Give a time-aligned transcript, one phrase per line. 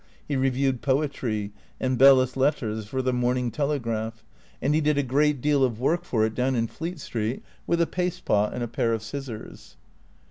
[0.27, 4.23] He reviewed poetry and belles lettres for the" Morning Telegraph;"
[4.59, 7.79] and he did a great deal of work for it down in Fleet Street with
[7.79, 9.77] a paste pot and a pair of scissors.